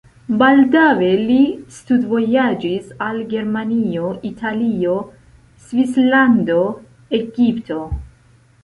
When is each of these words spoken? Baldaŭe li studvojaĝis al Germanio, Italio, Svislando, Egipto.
Baldaŭe 0.41 1.09
li 1.31 1.35
studvojaĝis 1.75 2.89
al 3.09 3.19
Germanio, 3.35 4.09
Italio, 4.33 4.97
Svislando, 5.69 6.61
Egipto. 7.23 7.81